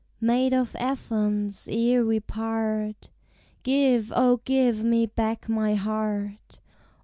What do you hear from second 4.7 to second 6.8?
me back my heart!